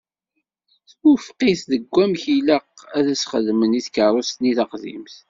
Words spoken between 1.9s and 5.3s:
amek ilaq ad s-xedmen i tkeṛṛust-nni taqdimt.